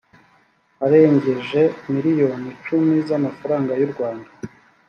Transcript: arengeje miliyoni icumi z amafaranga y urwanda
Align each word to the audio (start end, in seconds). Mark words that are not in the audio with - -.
arengeje 0.85 1.61
miliyoni 1.93 2.47
icumi 2.55 2.93
z 3.07 3.09
amafaranga 3.19 3.71
y 3.79 3.83
urwanda 3.87 4.29